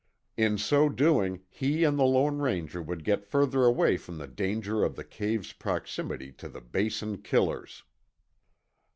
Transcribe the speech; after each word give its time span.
In 0.35 0.57
so 0.57 0.89
doing 0.89 1.41
he 1.47 1.83
and 1.83 1.99
the 1.99 2.05
Lone 2.05 2.39
Ranger 2.39 2.81
would 2.81 3.03
get 3.03 3.23
further 3.23 3.65
away 3.65 3.97
from 3.97 4.17
the 4.17 4.25
danger 4.25 4.83
of 4.83 4.95
the 4.95 5.03
cave's 5.03 5.53
proximity 5.53 6.31
to 6.39 6.49
the 6.49 6.59
Basin 6.59 7.19
killers. 7.21 7.83